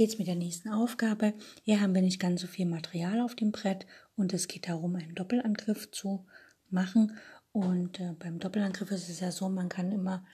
[0.00, 1.34] Geht's mit der nächsten Aufgabe.
[1.62, 3.86] Hier haben wir nicht ganz so viel Material auf dem Brett
[4.16, 6.24] und es geht darum, einen Doppelangriff zu
[6.70, 7.18] machen.
[7.52, 10.24] Und äh, beim Doppelangriff ist es ja so, man kann immer,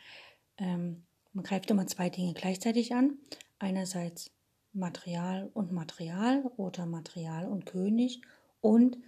[0.57, 1.03] ähm,
[1.33, 3.19] man greift immer zwei Dinge gleichzeitig an.
[3.59, 4.31] Einerseits
[4.73, 8.23] Material und Material oder Material und König
[8.61, 8.99] und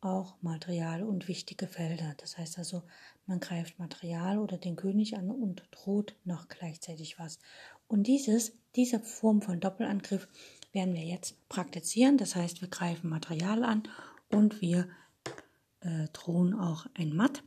[0.00, 2.14] auch Material und wichtige Felder.
[2.18, 2.84] Das heißt also,
[3.26, 7.40] man greift Material oder den König an und droht noch gleichzeitig was.
[7.86, 10.28] Und dieses, diese Form von Doppelangriff
[10.72, 12.18] werden wir jetzt praktizieren.
[12.18, 13.84] Das heißt, wir greifen Material an
[14.30, 14.88] und wir
[15.80, 17.42] äh, drohen auch ein Matt.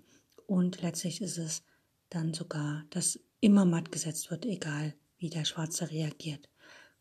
[0.46, 1.63] Und letztlich ist es
[2.10, 6.49] dann sogar, dass immer matt gesetzt wird, egal wie der Schwarze reagiert.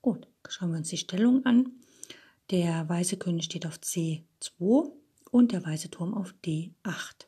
[0.03, 1.73] Gut, schauen wir uns die Stellung an.
[2.51, 4.93] Der weiße König steht auf C2
[5.31, 7.27] und der weiße Turm auf D8.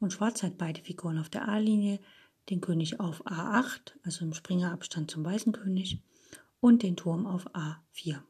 [0.00, 1.98] Und Schwarz hat beide Figuren auf der A-Linie,
[2.50, 6.00] den König auf A8, also im Springerabstand zum weißen König,
[6.60, 8.20] und den Turm auf A4.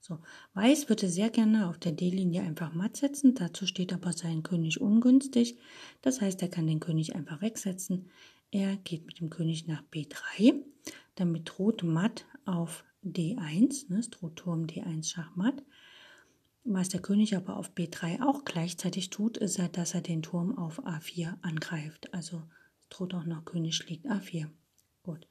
[0.00, 0.20] So,
[0.54, 4.80] Weiß würde sehr gerne auf der D-Linie einfach matt setzen, dazu steht aber sein König
[4.80, 5.58] ungünstig,
[6.00, 8.08] das heißt, er kann den König einfach wegsetzen.
[8.52, 10.62] Er geht mit dem König nach B3,
[11.16, 15.64] damit droht matt auf D1, ne, droht Turm D1 Schachmatt.
[16.62, 20.84] Was der König aber auf B3 auch gleichzeitig tut, ist, dass er den Turm auf
[20.84, 22.44] A4 angreift, also
[22.90, 24.48] droht auch noch König schlägt A4.
[25.02, 25.26] Gut.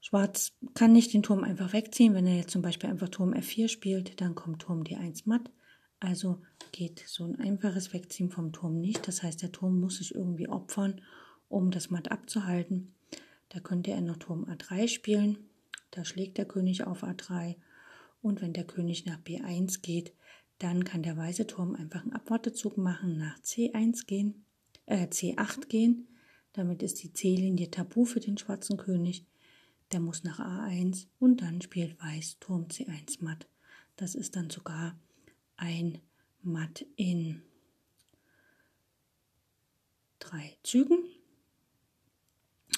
[0.00, 2.14] Schwarz kann nicht den Turm einfach wegziehen.
[2.14, 5.50] Wenn er jetzt zum Beispiel einfach Turm F4 spielt, dann kommt Turm D1 matt.
[6.00, 9.06] Also geht so ein einfaches Wegziehen vom Turm nicht.
[9.06, 11.00] Das heißt, der Turm muss sich irgendwie opfern,
[11.48, 12.94] um das Matt abzuhalten.
[13.48, 15.38] Da könnte er noch Turm A3 spielen.
[15.92, 17.56] Da schlägt der König auf A3.
[18.22, 20.12] Und wenn der König nach B1 geht,
[20.58, 24.44] dann kann der weiße Turm einfach einen Abwartezug machen, nach C1 gehen
[24.86, 26.08] äh, C8 gehen.
[26.52, 29.26] Damit ist die C-Linie tabu für den schwarzen König.
[29.92, 33.46] Der muss nach A1 und dann spielt Weiß Turm C1 matt.
[33.96, 34.98] Das ist dann sogar
[35.56, 36.00] ein
[36.42, 37.42] Matt in
[40.18, 41.04] drei Zügen,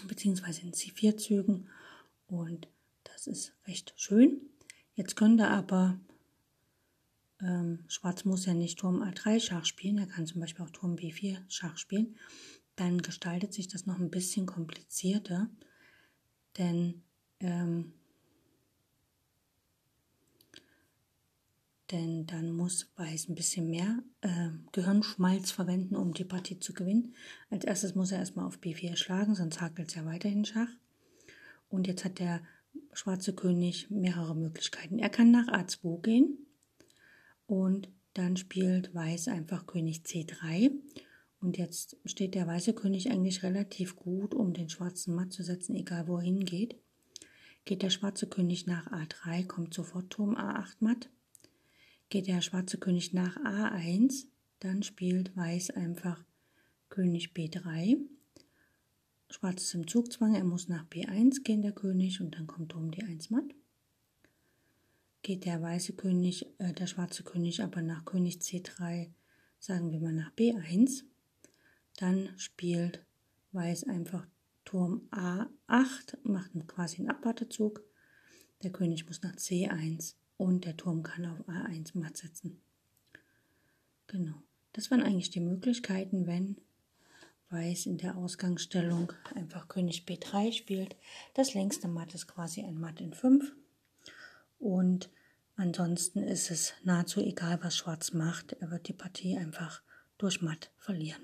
[0.06, 1.68] beziehungsweise in C4 Zügen.
[2.26, 2.68] Und
[3.04, 4.40] das ist recht schön.
[4.94, 5.98] Jetzt könnte aber
[7.44, 10.96] ähm, Schwarz muss ja nicht Turm A3 Schach spielen, er kann zum Beispiel auch Turm
[10.96, 12.16] B4 Schach spielen.
[12.76, 15.48] Dann gestaltet sich das noch ein bisschen komplizierter,
[16.58, 17.02] denn
[17.40, 17.92] ähm,
[21.90, 27.14] denn dann muss Weiß ein bisschen mehr äh, Gehirnschmalz verwenden, um die Partie zu gewinnen.
[27.50, 30.70] Als erstes muss er erstmal auf B4 schlagen, sonst hakelt es ja weiterhin Schach.
[31.68, 32.40] Und jetzt hat der
[32.92, 34.98] schwarze König mehrere Möglichkeiten.
[34.98, 36.38] Er kann nach A2 gehen,
[37.46, 40.70] und dann spielt Weiß einfach König C3.
[41.40, 45.74] Und jetzt steht der weiße König eigentlich relativ gut, um den schwarzen matt zu setzen,
[45.74, 46.76] egal wo er hingeht.
[47.66, 51.10] Geht der schwarze König nach A3, kommt sofort Turm A8 matt.
[52.08, 54.26] Geht der schwarze König nach A1,
[54.60, 56.24] dann spielt Weiß einfach
[56.88, 57.98] König B3.
[59.28, 62.90] Schwarz ist im Zugzwang, er muss nach B1 gehen, der König, und dann kommt Turm
[62.90, 63.54] D1 matt
[65.24, 69.10] geht der weiße König, äh, der schwarze König aber nach König C3,
[69.58, 71.02] sagen wir mal nach B1.
[71.96, 73.04] Dann spielt
[73.50, 74.26] Weiß einfach
[74.64, 77.82] Turm A8, macht quasi einen Abwartezug.
[78.62, 82.60] Der König muss nach C1 und der Turm kann auf A1 matt setzen.
[84.08, 84.34] Genau.
[84.72, 86.56] Das waren eigentlich die Möglichkeiten, wenn
[87.50, 90.96] Weiß in der Ausgangsstellung einfach König B3 spielt.
[91.34, 93.54] Das längste Matt ist quasi ein Matt in 5.
[94.64, 95.10] Und
[95.56, 98.54] ansonsten ist es nahezu egal, was Schwarz macht.
[98.54, 99.82] Er wird die Partie einfach
[100.16, 101.20] durch Matt verlieren.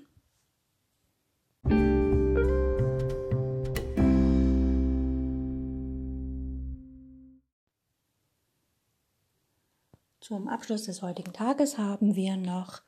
[10.19, 12.83] Zum Abschluss des heutigen Tages haben wir noch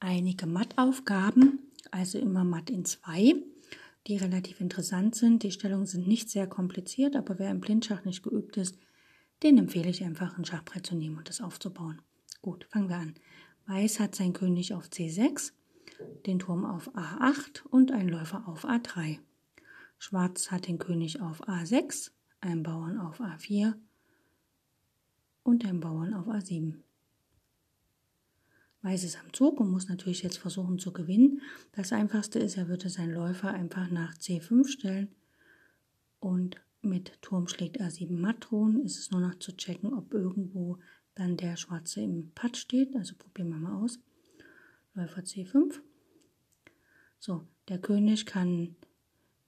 [0.00, 3.36] einige Mattaufgaben, also immer Matt in zwei,
[4.06, 5.42] die relativ interessant sind.
[5.44, 8.76] Die Stellungen sind nicht sehr kompliziert, aber wer im Blindschach nicht geübt ist,
[9.44, 12.00] den empfehle ich einfach, ein Schachbrett zu nehmen und das aufzubauen.
[12.40, 13.14] Gut, fangen wir an.
[13.66, 15.52] Weiß hat sein König auf C6,
[16.26, 19.18] den Turm auf A8 und einen Läufer auf A3.
[19.98, 22.10] Schwarz hat den König auf A6,
[22.40, 23.74] einen Bauern auf A4
[25.42, 26.76] und einen Bauern auf A7.
[28.80, 31.40] Weiß ist am Zug und muss natürlich jetzt versuchen zu gewinnen.
[31.72, 35.14] Das einfachste ist, er würde seinen Läufer einfach nach C5 stellen
[36.20, 38.84] und mit Turm schlägt A7 matt drohen.
[38.84, 40.78] Ist es nur noch zu checken, ob irgendwo
[41.14, 42.96] dann der Schwarze im Patt steht.
[42.96, 43.98] Also probieren wir mal aus.
[44.94, 45.80] Läufer C5.
[47.18, 48.76] So, der König kann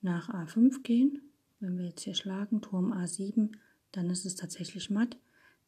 [0.01, 1.21] nach A5 gehen.
[1.61, 3.53] Wenn wir jetzt hier schlagen, Turm A7,
[3.93, 5.17] dann ist es tatsächlich matt,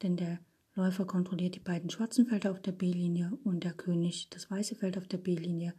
[0.03, 0.39] denn der
[0.75, 4.97] Läufer kontrolliert die beiden schwarzen Felder auf der B-Linie und der König das weiße Feld
[4.97, 5.75] auf der B-Linie.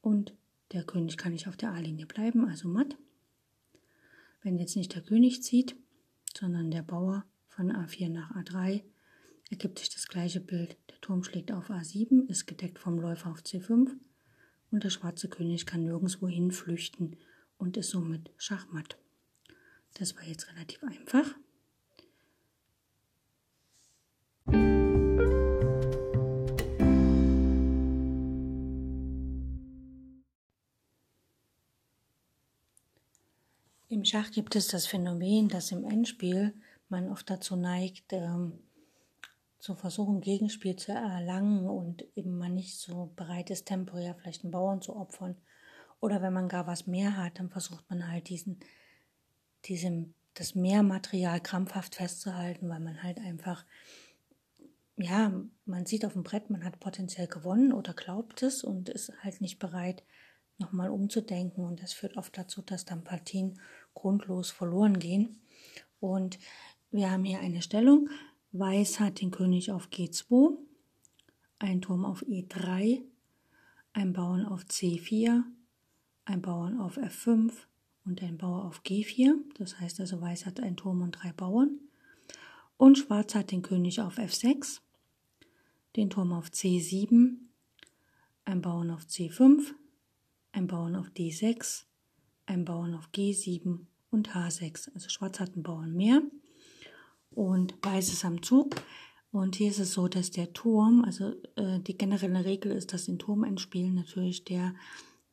[0.00, 0.34] Und
[0.72, 2.96] der König kann nicht auf der A-Linie bleiben, also matt.
[4.44, 5.74] Wenn jetzt nicht der König zieht,
[6.36, 8.84] sondern der Bauer von A4 nach A3,
[9.48, 10.76] ergibt sich das gleiche Bild.
[10.90, 13.96] Der Turm schlägt auf A7, ist gedeckt vom Läufer auf C5
[14.70, 17.16] und der schwarze König kann nirgendwo hin flüchten
[17.56, 18.98] und ist somit Schachmatt.
[19.94, 21.34] Das war jetzt relativ einfach.
[33.94, 36.52] Im Schach gibt es das Phänomen, dass im Endspiel
[36.88, 38.58] man oft dazu neigt, ähm,
[39.60, 44.50] zu versuchen, Gegenspiel zu erlangen und eben man nicht so bereit ist, temporär vielleicht einen
[44.50, 45.36] Bauern zu opfern.
[46.00, 48.58] Oder wenn man gar was mehr hat, dann versucht man halt diesen,
[49.66, 53.64] diesem, das Mehrmaterial krampfhaft festzuhalten, weil man halt einfach,
[54.96, 59.12] ja, man sieht auf dem Brett, man hat potenziell gewonnen oder glaubt es und ist
[59.22, 60.02] halt nicht bereit,
[60.58, 61.64] nochmal umzudenken.
[61.64, 63.60] Und das führt oft dazu, dass dann Partien
[64.04, 65.40] grundlos verloren gehen.
[65.98, 66.38] Und
[66.90, 68.10] wir haben hier eine Stellung.
[68.52, 70.58] Weiß hat den König auf G2,
[71.58, 73.02] ein Turm auf E3,
[73.94, 75.42] ein Bauern auf C4,
[76.26, 77.52] ein Bauern auf F5
[78.04, 79.36] und ein Bauer auf G4.
[79.56, 81.80] Das heißt also, Weiß hat einen Turm und drei Bauern.
[82.76, 84.80] Und Schwarz hat den König auf F6,
[85.96, 87.36] den Turm auf C7,
[88.44, 89.72] ein Bauern auf C5,
[90.52, 91.84] ein Bauern auf D6,
[92.44, 94.94] ein Bauern auf G7 und H6.
[94.94, 96.22] Also Schwarz hat einen Bauern mehr
[97.30, 98.76] und Weiß ist am Zug.
[99.30, 103.08] Und hier ist es so, dass der Turm, also äh, die generelle Regel ist, dass
[103.08, 104.74] in Turmendspielen natürlich der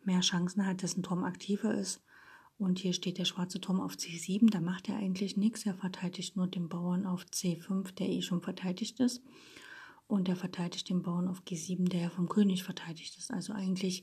[0.03, 2.01] mehr Chancen hat, dass ein Turm aktiver ist.
[2.57, 5.65] Und hier steht der schwarze Turm auf C7, da macht er eigentlich nichts.
[5.65, 9.23] Er verteidigt nur den Bauern auf C5, der eh schon verteidigt ist.
[10.07, 13.31] Und er verteidigt den Bauern auf G7, der ja vom König verteidigt ist.
[13.31, 14.01] Also eigentlich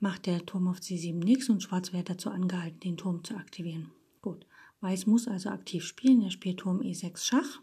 [0.00, 3.90] macht der Turm auf C7 nichts und Schwarz wäre dazu angehalten, den Turm zu aktivieren.
[4.20, 4.46] Gut,
[4.80, 6.22] Weiß muss also aktiv spielen.
[6.22, 7.60] Er spielt Turm E6 Schach.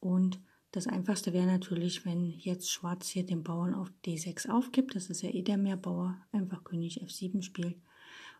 [0.00, 0.40] Und
[0.70, 4.94] das einfachste wäre natürlich, wenn jetzt Schwarz hier den Bauern auf D6 aufgibt.
[4.94, 6.16] Das ist ja eh der Mehrbauer.
[6.30, 7.76] Einfach König F7 spielt.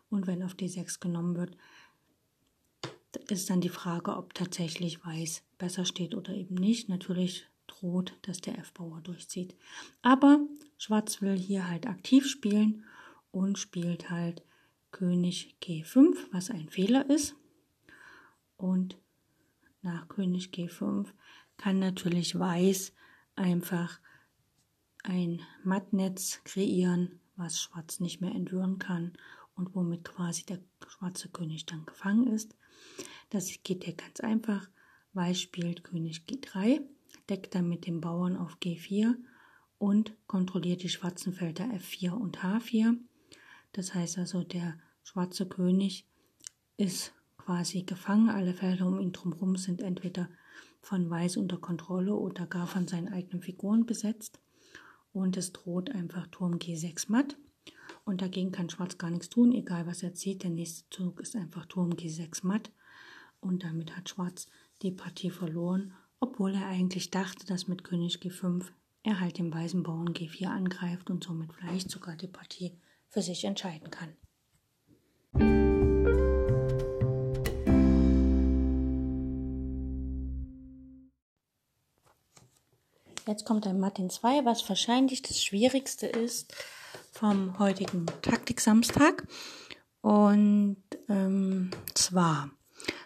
[0.09, 1.57] Und wenn auf D6 genommen wird,
[3.29, 6.87] ist dann die Frage, ob tatsächlich Weiß besser steht oder eben nicht.
[6.87, 9.55] Natürlich droht, dass der F-Bauer durchzieht.
[10.01, 10.39] Aber
[10.77, 12.85] Schwarz will hier halt aktiv spielen
[13.31, 14.43] und spielt halt
[14.91, 17.35] König G5, was ein Fehler ist.
[18.57, 18.97] Und
[19.81, 21.07] nach König G5
[21.57, 22.93] kann natürlich Weiß
[23.35, 23.99] einfach
[25.03, 29.13] ein Mattnetz kreieren, was Schwarz nicht mehr entwirren kann
[29.55, 32.55] und womit quasi der schwarze König dann gefangen ist.
[33.29, 34.69] Das geht hier ganz einfach.
[35.13, 36.81] Weiß spielt König G3,
[37.29, 39.15] deckt dann mit dem Bauern auf G4
[39.77, 42.97] und kontrolliert die schwarzen Felder F4 und H4.
[43.73, 46.07] Das heißt also, der schwarze König
[46.77, 48.29] ist quasi gefangen.
[48.29, 50.29] Alle Felder um ihn drumherum sind entweder
[50.81, 54.39] von Weiß unter Kontrolle oder gar von seinen eigenen Figuren besetzt.
[55.11, 57.37] Und es droht einfach Turm G6 matt.
[58.05, 60.43] Und dagegen kann Schwarz gar nichts tun, egal was er zieht.
[60.43, 62.71] Der nächste Zug ist einfach Turm G6 matt.
[63.39, 64.47] Und damit hat Schwarz
[64.81, 68.65] die Partie verloren, obwohl er eigentlich dachte, dass mit König G5
[69.03, 72.73] er halt den weißen Bauern G4 angreift und somit vielleicht sogar die Partie
[73.09, 74.15] für sich entscheiden kann.
[83.27, 86.51] Jetzt kommt ein Martin 2, was wahrscheinlich das Schwierigste ist
[87.11, 89.27] vom heutigen Taktik-Samstag.
[90.01, 92.49] Und ähm, zwar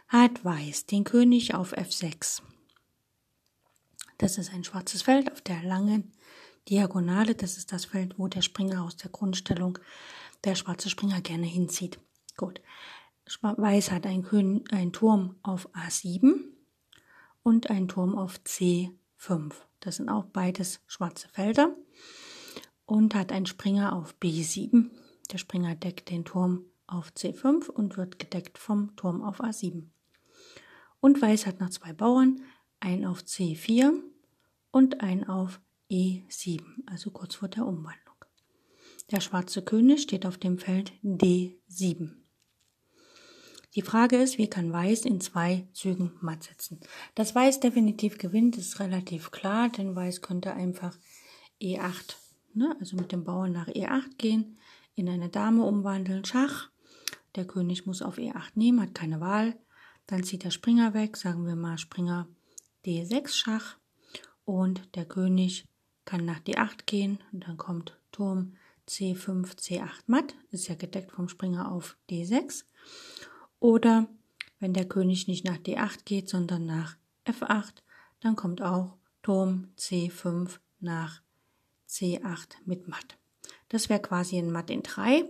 [0.07, 2.41] hat Weiß den König auf F6.
[4.17, 6.13] Das ist ein schwarzes Feld auf der langen
[6.69, 9.79] Diagonale, das ist das Feld, wo der Springer aus der Grundstellung,
[10.43, 11.99] der schwarze Springer gerne hinzieht.
[12.37, 12.61] Gut.
[13.41, 16.41] Weiß hat ein, König, ein Turm auf A7
[17.41, 19.53] und ein Turm auf C5.
[19.79, 21.75] Das sind auch beides schwarze Felder.
[22.85, 24.89] Und hat einen Springer auf B7.
[25.31, 29.87] Der Springer deckt den Turm auf C5 und wird gedeckt vom Turm auf A7.
[30.99, 32.41] Und Weiß hat noch zwei Bauern,
[32.79, 33.93] einen auf C4
[34.71, 35.59] und einen auf
[35.93, 38.15] E7, also kurz vor der Umwandlung.
[39.11, 42.15] Der schwarze König steht auf dem Feld D7.
[43.75, 46.79] Die Frage ist, wie kann Weiß in zwei Zügen matt setzen?
[47.13, 50.97] Dass Weiß definitiv gewinnt, ist relativ klar, denn Weiß könnte einfach
[51.61, 52.15] E8,
[52.55, 54.57] ne, also mit dem Bauern nach E8 gehen,
[54.95, 56.69] in eine Dame umwandeln, Schach.
[57.35, 59.59] Der König muss auf E8 nehmen, hat keine Wahl.
[60.07, 62.27] Dann zieht der Springer weg, sagen wir mal Springer
[62.83, 63.77] D6 Schach.
[64.45, 65.65] Und der König
[66.05, 68.53] kann nach D8 gehen und dann kommt Turm
[68.87, 72.65] C5, C8 matt, ist ja gedeckt vom Springer auf D6.
[73.59, 74.07] Oder
[74.59, 77.75] wenn der König nicht nach D8 geht, sondern nach F8,
[78.19, 81.21] dann kommt auch Turm C5 nach
[81.89, 83.17] C8 mit Matt.
[83.69, 85.25] Das wäre quasi ein Matt in 3.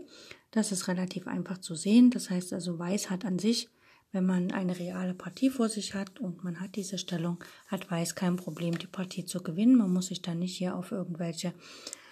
[0.51, 2.09] Das ist relativ einfach zu sehen.
[2.09, 3.69] Das heißt also, Weiß hat an sich,
[4.13, 8.13] wenn man eine reale Partie vor sich hat und man hat diese Stellung, hat Weiß
[8.13, 9.75] kein Problem, die Partie zu gewinnen.
[9.75, 11.53] Man muss sich dann nicht hier auf irgendwelche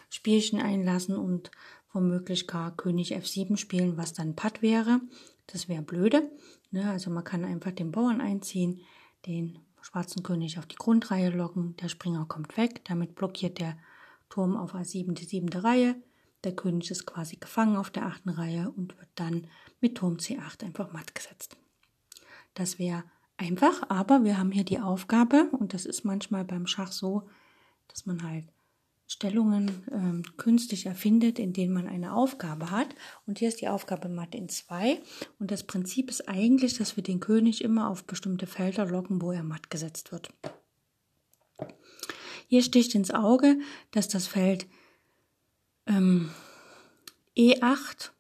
[0.10, 1.52] Spielchen einlassen und
[1.94, 5.00] womöglich gar König F7 spielen, was dann Patt wäre.
[5.46, 6.30] Das wäre blöde.
[6.72, 6.90] Ne?
[6.90, 8.82] Also man kann einfach den Bauern einziehen,
[9.28, 13.78] den schwarzen König auf die Grundreihe locken, der Springer kommt weg, damit blockiert der
[14.30, 15.96] Turm auf A7 die siebte Reihe.
[16.44, 19.48] Der König ist quasi gefangen auf der achten Reihe und wird dann
[19.82, 21.58] mit Turm C8 einfach matt gesetzt.
[22.54, 23.04] Das wäre
[23.38, 27.28] einfach, aber wir haben hier die Aufgabe, und das ist manchmal beim Schach so,
[27.88, 28.46] dass man halt
[29.12, 32.88] Stellungen ähm, künstlich erfindet, in denen man eine Aufgabe hat.
[33.26, 35.02] Und hier ist die Aufgabe Mathe in 2.
[35.38, 39.34] Und das Prinzip ist eigentlich, dass wir den König immer auf bestimmte Felder locken, wo
[39.34, 40.30] er matt gesetzt wird.
[42.48, 43.60] Hier sticht ins Auge,
[43.92, 44.66] dass das Feld
[45.88, 46.30] ähm,
[47.36, 48.12] E8,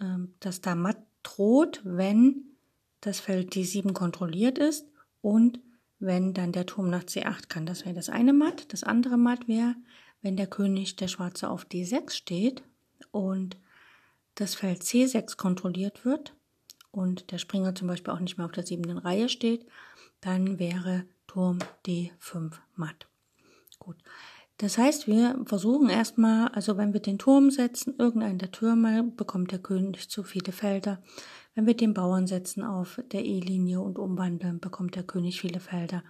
[0.00, 2.55] ähm, dass da matt droht, wenn
[3.00, 4.86] das Feld D7 kontrolliert ist
[5.22, 5.60] und
[5.98, 7.66] wenn dann der Turm nach C8 kann.
[7.66, 8.72] Das wäre das eine Matt.
[8.72, 9.74] Das andere Matt wäre,
[10.22, 12.62] wenn der König der Schwarze auf D6 steht
[13.10, 13.56] und
[14.34, 16.34] das Feld C6 kontrolliert wird
[16.90, 19.66] und der Springer zum Beispiel auch nicht mehr auf der siebten Reihe steht,
[20.20, 23.06] dann wäre Turm D5 matt.
[23.78, 23.96] Gut.
[24.58, 29.52] Das heißt, wir versuchen erstmal, also wenn wir den Turm setzen, irgendeinen der Türme, bekommt
[29.52, 31.02] der König zu viele Felder.
[31.56, 36.04] Wenn wir den Bauern setzen auf der E-Linie und umwandeln, bekommt der König viele Felder.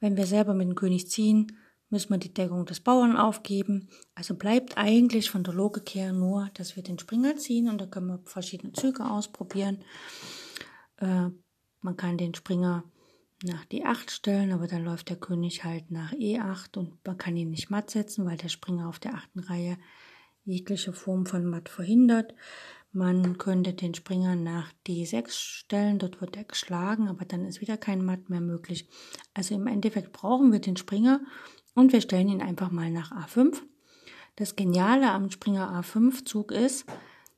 [0.00, 1.56] Wenn wir selber mit dem König ziehen,
[1.88, 3.88] müssen wir die Deckung des Bauern aufgeben.
[4.14, 7.86] Also bleibt eigentlich von der Logik her nur, dass wir den Springer ziehen und da
[7.86, 9.82] können wir verschiedene Züge ausprobieren.
[10.98, 11.30] Äh,
[11.80, 12.84] man kann den Springer
[13.44, 17.48] nach D8 stellen, aber dann läuft der König halt nach E8 und man kann ihn
[17.48, 19.78] nicht matt setzen, weil der Springer auf der achten Reihe
[20.44, 22.34] jegliche Form von matt verhindert.
[22.92, 27.76] Man könnte den Springer nach D6 stellen, dort wird er geschlagen, aber dann ist wieder
[27.76, 28.88] kein Matt mehr möglich.
[29.34, 31.20] Also im Endeffekt brauchen wir den Springer
[31.74, 33.60] und wir stellen ihn einfach mal nach A5.
[34.36, 36.86] Das Geniale am Springer A5 Zug ist,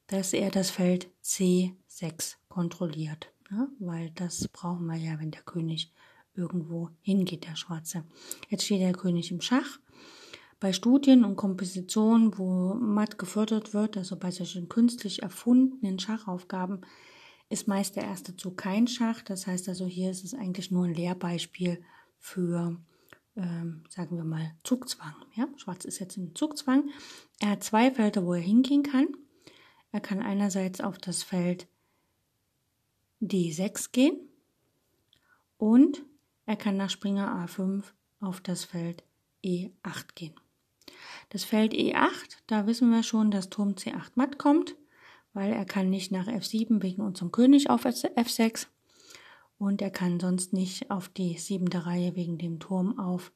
[0.06, 3.68] dass er das Feld C6 kontrolliert, ne?
[3.78, 5.92] weil das brauchen wir ja, wenn der König
[6.34, 8.04] irgendwo hingeht, der Schwarze.
[8.48, 9.78] Jetzt steht der König im Schach
[10.60, 16.80] bei Studien und Kompositionen, wo Matt gefördert wird, also bei solchen künstlich erfundenen Schachaufgaben,
[17.48, 19.22] ist meist der erste Zug kein Schach.
[19.22, 21.82] Das heißt also, hier ist es eigentlich nur ein Lehrbeispiel
[22.18, 22.76] für,
[23.36, 25.14] ähm, sagen wir mal, Zugzwang.
[25.34, 25.48] Ja?
[25.56, 26.90] Schwarz ist jetzt im Zugzwang.
[27.40, 29.08] Er hat zwei Felder, wo er hingehen kann.
[29.92, 31.68] Er kann einerseits auf das Feld
[33.22, 34.18] D6 gehen
[35.56, 36.02] und
[36.46, 37.84] er kann nach Springer A5
[38.20, 39.02] auf das Feld
[39.42, 40.34] E8 gehen.
[41.30, 44.76] Das Feld E8, da wissen wir schon, dass Turm C8 matt kommt,
[45.34, 48.66] weil er kann nicht nach F7 wegen unserem König auf F6
[49.58, 53.32] und er kann sonst nicht auf die siebente Reihe wegen dem Turm auf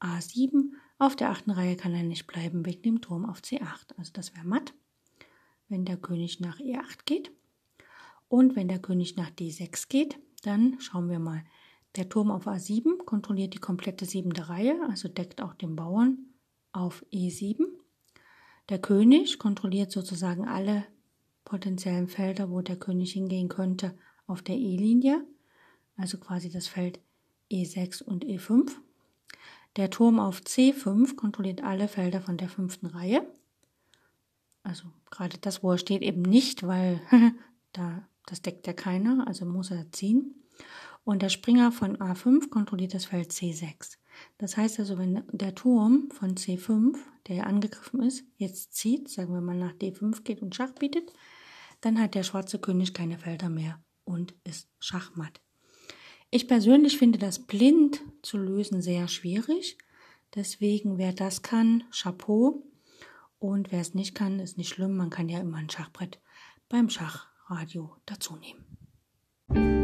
[0.00, 0.72] A7.
[0.98, 3.96] Auf der achten Reihe kann er nicht bleiben wegen dem Turm auf C8.
[3.96, 4.74] Also das wäre matt,
[5.68, 7.30] wenn der König nach E8 geht.
[8.28, 11.44] Und wenn der König nach D6 geht, dann schauen wir mal.
[11.94, 16.18] Der Turm auf A7 kontrolliert die komplette siebente Reihe, also deckt auch den Bauern
[16.76, 17.64] auf E7.
[18.68, 20.84] Der König kontrolliert sozusagen alle
[21.44, 25.24] potenziellen Felder, wo der König hingehen könnte, auf der E-Linie,
[25.96, 26.98] also quasi das Feld
[27.50, 28.72] E6 und E5.
[29.76, 33.24] Der Turm auf C5 kontrolliert alle Felder von der fünften Reihe.
[34.62, 37.00] Also gerade das, wo er steht, eben nicht, weil
[37.72, 40.34] da, das deckt ja keiner, also muss er ziehen.
[41.04, 43.96] Und der Springer von A5 kontrolliert das Feld C6.
[44.38, 49.40] Das heißt also, wenn der Turm von C5, der angegriffen ist, jetzt zieht, sagen wir
[49.40, 51.12] mal nach D5 geht und Schach bietet,
[51.80, 55.40] dann hat der schwarze König keine Felder mehr und ist schachmatt.
[56.30, 59.78] Ich persönlich finde das blind zu lösen sehr schwierig,
[60.36, 62.62] Deswegen, wer das kann, Chapeau.
[63.38, 64.96] Und wer es nicht kann, ist nicht schlimm.
[64.96, 66.20] Man kann ja immer ein Schachbrett
[66.68, 69.75] beim Schachradio dazu nehmen.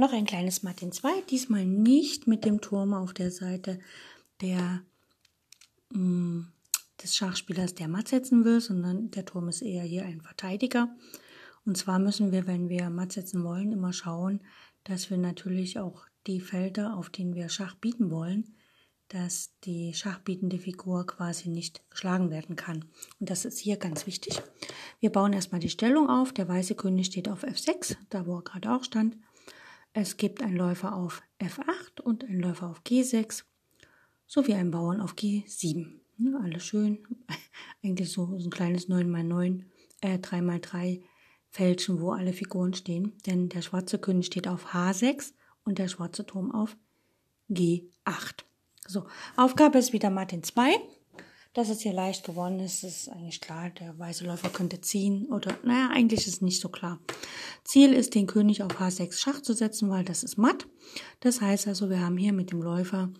[0.00, 3.78] Noch ein kleines Martin 2, diesmal nicht mit dem Turm auf der Seite
[4.40, 4.80] der,
[5.90, 6.52] mh, mm,
[7.02, 10.88] des Schachspielers, der matt setzen will, sondern der Turm ist eher hier ein Verteidiger.
[11.66, 14.40] Und zwar müssen wir, wenn wir matt setzen wollen, immer schauen,
[14.84, 18.56] dass wir natürlich auch die Felder, auf denen wir Schach bieten wollen,
[19.08, 22.86] dass die schachbietende Figur quasi nicht geschlagen werden kann.
[23.18, 24.40] Und das ist hier ganz wichtig.
[25.00, 26.32] Wir bauen erstmal die Stellung auf.
[26.32, 29.18] Der weiße König steht auf F6, da wo er gerade auch stand.
[29.92, 33.44] Es gibt einen Läufer auf F8 und einen Läufer auf G6
[34.26, 36.00] sowie einen Bauern auf G7.
[36.18, 37.00] Ja, alles schön.
[37.82, 39.64] Eigentlich so, so ein kleines 9x9,
[40.02, 41.02] äh, 3x3
[41.50, 43.18] Fältchen, wo alle Figuren stehen.
[43.26, 45.32] Denn der schwarze König steht auf H6
[45.64, 46.76] und der schwarze Turm auf
[47.48, 48.44] G8.
[48.86, 49.06] So,
[49.36, 50.76] Aufgabe ist wieder Martin 2.
[51.52, 53.70] Dass es hier leicht geworden ist, ist eigentlich klar.
[53.70, 57.00] Der weiße Läufer könnte ziehen oder, naja, eigentlich ist es nicht so klar.
[57.64, 60.68] Ziel ist, den König auf H6 Schach zu setzen, weil das ist matt.
[61.18, 63.12] Das heißt also, wir haben hier mit dem Läufer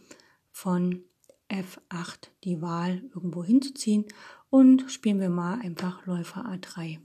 [0.53, 1.05] von
[1.49, 4.05] F8 die Wahl irgendwo hinzuziehen
[4.49, 7.01] und spielen wir mal einfach Läufer A3.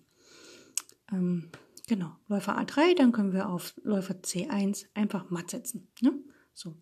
[1.12, 1.50] Ähm,
[1.88, 5.88] genau, Läufer A3, dann können wir auf Läufer C1 einfach matt setzen.
[6.02, 6.14] Ne?
[6.54, 6.76] So.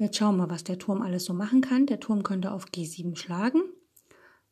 [0.00, 1.84] Jetzt schauen wir, was der Turm alles so machen kann.
[1.84, 3.60] Der Turm könnte auf G7 schlagen,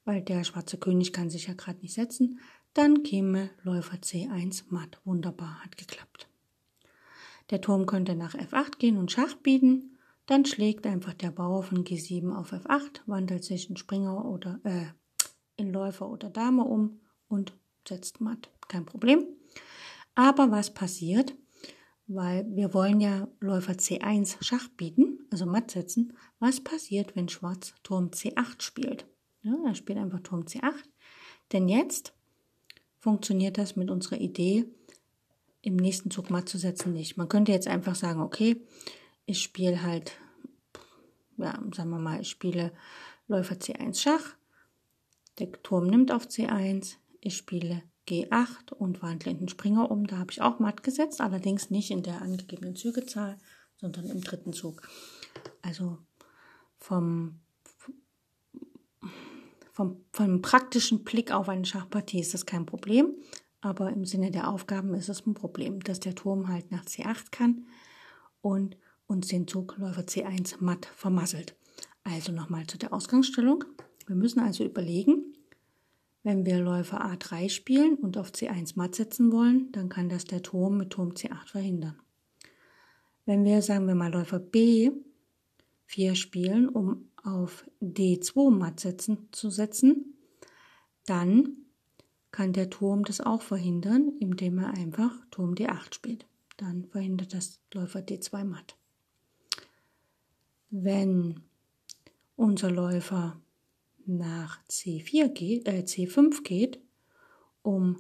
[0.05, 2.39] weil der schwarze König kann sich ja gerade nicht setzen.
[2.75, 5.01] Dann käme Läufer C1 matt.
[5.07, 6.29] Wunderbar, hat geklappt.
[7.49, 9.97] Der Turm könnte nach F8 gehen und Schach bieten.
[10.27, 14.85] Dann schlägt einfach der Bauer von G7 auf F8, wandelt sich in Springer oder äh,
[15.57, 17.55] in Läufer oder Dame um und
[17.89, 18.51] setzt matt.
[18.69, 19.25] Kein Problem.
[20.15, 21.35] Aber was passiert?
[22.09, 26.15] Weil wir wollen ja Läufer C1 Schach bieten, also matt setzen.
[26.39, 29.07] Was passiert, wenn Schwarz Turm C8 spielt?
[29.43, 30.73] Ja, er spielt einfach Turm C8.
[31.53, 32.15] Denn jetzt
[32.99, 34.65] funktioniert das mit unserer Idee,
[35.61, 37.17] im nächsten Zug matt zu setzen, nicht.
[37.17, 38.57] Man könnte jetzt einfach sagen, okay,
[39.27, 40.13] ich spiele halt,
[41.37, 42.73] ja, sagen wir mal, ich spiele
[43.27, 44.35] Läufer C1 Schach,
[45.39, 50.07] der Turm nimmt auf C1, ich spiele G8 und wandle in den Springer um.
[50.07, 53.39] Da habe ich auch matt gesetzt, allerdings nicht in der angegebenen Zügezahl,
[53.77, 54.83] sondern im dritten Zug.
[55.63, 55.99] Also
[56.79, 57.41] vom,
[59.73, 63.15] vom, vom praktischen Blick auf eine Schachpartie ist das kein Problem,
[63.61, 67.31] aber im Sinne der Aufgaben ist es ein Problem, dass der Turm halt nach C8
[67.31, 67.67] kann
[68.41, 71.57] und uns den Zug Läufer C1 matt vermasselt.
[72.05, 73.65] Also nochmal zu der Ausgangsstellung.
[74.07, 75.35] Wir müssen also überlegen,
[76.23, 80.43] wenn wir Läufer A3 spielen und auf C1 matt setzen wollen, dann kann das der
[80.43, 81.99] Turm mit Turm C8 verhindern.
[83.25, 90.17] Wenn wir, sagen wir mal, Läufer B4 spielen, um auf D2 matt setzen, zu setzen,
[91.07, 91.57] dann
[92.31, 96.27] kann der Turm das auch verhindern, indem er einfach Turm D8 spielt.
[96.57, 98.77] Dann verhindert das Läufer D2 matt.
[100.71, 101.41] Wenn
[102.37, 103.41] unser Läufer
[104.09, 106.81] nach C4 geht, äh, C5 geht,
[107.63, 107.97] um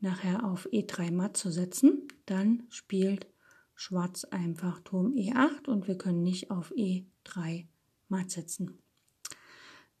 [0.00, 3.26] nachher auf E3 matt zu setzen, dann spielt
[3.74, 7.66] Schwarz einfach Turm E8 und wir können nicht auf E3
[8.08, 8.78] matt setzen.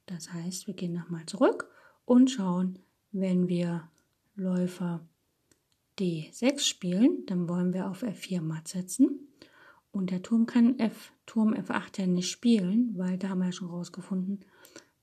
[0.06, 1.68] Das heißt, wir gehen nochmal zurück
[2.04, 2.78] und schauen,
[3.12, 3.90] wenn wir
[4.34, 5.06] Läufer
[5.98, 9.28] D6 spielen, dann wollen wir auf F4 matt setzen.
[9.90, 13.52] Und der Turm kann F, Turm F8 ja nicht spielen, weil da haben wir ja
[13.52, 14.44] schon rausgefunden,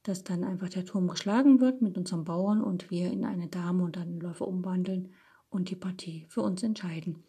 [0.07, 3.83] dass dann einfach der Turm geschlagen wird mit unserem Bauern und wir in eine Dame
[3.83, 5.13] und einen Läufer umwandeln
[5.49, 7.23] und die Partie für uns entscheiden.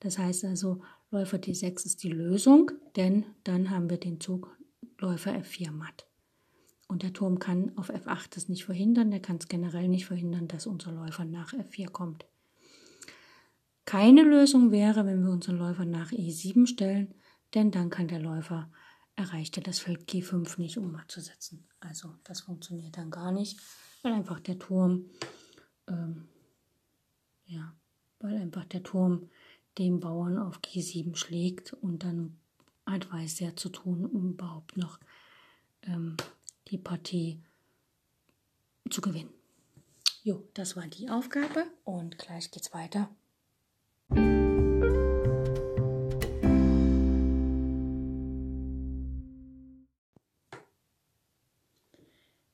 [0.00, 4.56] Das heißt also, Läufer D6 ist die Lösung, denn dann haben wir den Zug
[4.98, 6.06] Läufer F4 matt.
[6.88, 10.48] Und der Turm kann auf F8 das nicht verhindern, der kann es generell nicht verhindern,
[10.48, 12.26] dass unser Läufer nach F4 kommt.
[13.86, 17.14] Keine Lösung wäre, wenn wir unseren Läufer nach E7 stellen,
[17.54, 18.70] denn dann kann der Läufer
[19.20, 21.18] erreichte das Feld G5 nicht, um matt.
[21.80, 23.60] Also das funktioniert dann gar nicht,
[24.02, 25.10] weil einfach der Turm,
[25.88, 26.28] ähm,
[27.44, 27.74] ja,
[28.18, 29.28] weil einfach der Turm
[29.78, 32.38] dem Bauern auf G7 schlägt und dann
[32.86, 34.98] hat Weiß sehr zu tun, um überhaupt noch
[35.82, 36.16] ähm,
[36.68, 37.40] die Partie
[38.88, 39.32] zu gewinnen.
[40.22, 43.08] Jo, das war die Aufgabe und gleich geht's weiter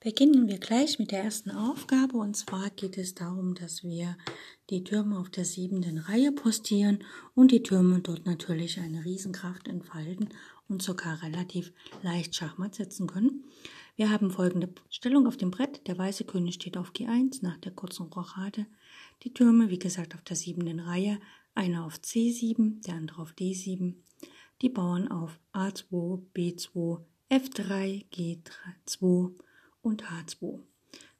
[0.06, 4.16] Beginnen wir gleich mit der ersten Aufgabe und zwar geht es darum, dass wir
[4.70, 7.02] die Türme auf der siebenten Reihe postieren
[7.34, 10.28] und die Türme dort natürlich eine Riesenkraft entfalten
[10.68, 13.46] und sogar relativ leicht Schachmatt setzen können.
[13.96, 15.84] Wir haben folgende Stellung auf dem Brett.
[15.88, 18.66] Der weiße König steht auf G1 nach der kurzen Rochade.
[19.24, 21.18] Die Türme, wie gesagt, auf der siebenten Reihe.
[21.56, 23.94] Einer auf C7, der andere auf D7.
[24.62, 29.32] Die Bauern auf A2, B2, F3, G2
[29.86, 30.60] und H2.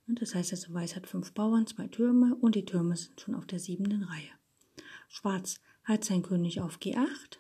[0.09, 3.47] Das heißt also, Weiß hat fünf Bauern, zwei Türme und die Türme sind schon auf
[3.47, 4.31] der siebenten Reihe.
[5.09, 7.39] Schwarz hat sein König auf G8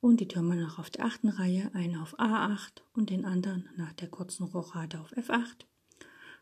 [0.00, 3.92] und die Türme noch auf der achten Reihe, einen auf A8 und den anderen nach
[3.92, 5.66] der kurzen Rochade auf F8,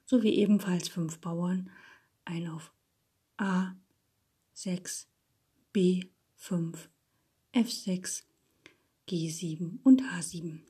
[0.05, 1.71] sowie ebenfalls fünf Bauern,
[2.25, 2.73] ein auf
[3.37, 5.07] A6,
[5.75, 6.89] B5,
[7.53, 8.23] F6,
[9.09, 10.68] G7 und H7.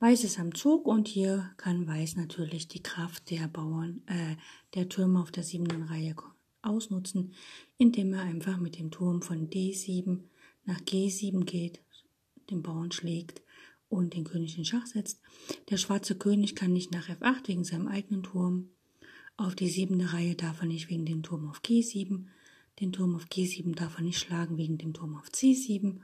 [0.00, 4.36] Weiß ist am Zug und hier kann Weiß natürlich die Kraft der Bauern, äh,
[4.74, 6.14] der Türme auf der siebten Reihe
[6.62, 7.34] ausnutzen,
[7.78, 10.20] indem er einfach mit dem Turm von D7
[10.66, 11.80] nach G7 geht,
[12.48, 13.42] den Bauern schlägt
[13.88, 15.20] und den König in Schach setzt.
[15.68, 18.68] Der schwarze König kann nicht nach F8 wegen seinem eigenen Turm.
[19.36, 22.26] Auf die siebente Reihe darf er nicht wegen dem Turm auf G7.
[22.78, 25.98] Den Turm auf G7 darf er nicht schlagen wegen dem Turm auf C7.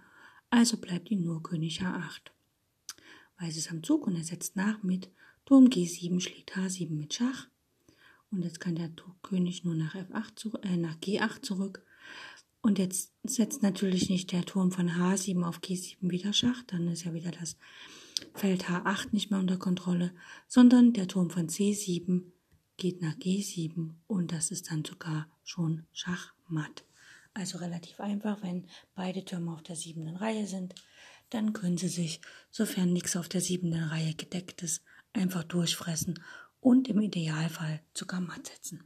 [0.50, 2.32] Also bleibt ihm nur König H8.
[3.38, 5.10] Weiß ist am Zug und er setzt nach mit
[5.44, 7.48] Turm G7 schlägt H7 mit Schach.
[8.30, 8.90] Und jetzt kann der
[9.22, 11.84] König nur nach F8 zu, äh, nach G8 zurück.
[12.62, 17.04] Und jetzt setzt natürlich nicht der Turm von H7 auf G7 wieder Schach, dann ist
[17.04, 17.56] ja wieder das
[18.32, 20.14] Feld H8 nicht mehr unter Kontrolle,
[20.48, 22.22] sondern der Turm von C7
[22.76, 26.84] geht nach G7 und das ist dann sogar schon Schachmatt.
[27.34, 30.74] Also relativ einfach, wenn beide Türme auf der siebenten Reihe sind,
[31.34, 32.20] dann können sie sich,
[32.50, 36.22] sofern nichts auf der siebenten Reihe gedeckt ist, einfach durchfressen
[36.60, 38.84] und im Idealfall sogar matt setzen.